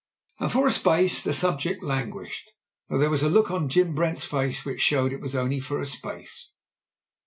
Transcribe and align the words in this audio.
And 0.39 0.51
for 0.51 0.65
a 0.65 0.71
space 0.71 1.23
the 1.23 1.31
subject 1.31 1.83
languished, 1.83 2.49
though 2.89 2.97
there 2.97 3.11
was 3.11 3.21
a 3.21 3.29
look 3.29 3.51
on 3.51 3.69
Jim 3.69 3.93
Brent's 3.93 4.23
face 4.25 4.65
which 4.65 4.81
showed 4.81 5.13
it 5.13 5.21
was 5.21 5.35
only 5.35 5.59
for 5.59 5.79
a 5.79 5.85
space. 5.85 6.49